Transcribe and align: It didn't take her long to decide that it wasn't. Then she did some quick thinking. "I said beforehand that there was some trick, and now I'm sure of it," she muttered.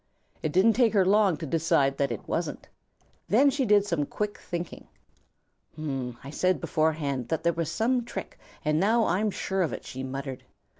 It 0.41 0.51
didn't 0.51 0.73
take 0.73 0.93
her 0.93 1.05
long 1.05 1.37
to 1.37 1.45
decide 1.45 1.99
that 1.99 2.11
it 2.11 2.27
wasn't. 2.27 2.67
Then 3.29 3.51
she 3.51 3.65
did 3.67 3.85
some 3.85 4.07
quick 4.07 4.39
thinking. 4.39 4.87
"I 5.77 6.31
said 6.31 6.59
beforehand 6.59 7.27
that 7.27 7.43
there 7.43 7.53
was 7.53 7.69
some 7.69 8.03
trick, 8.03 8.39
and 8.65 8.79
now 8.79 9.05
I'm 9.05 9.29
sure 9.29 9.61
of 9.61 9.73
it," 9.73 9.85
she 9.85 10.01
muttered. 10.01 10.43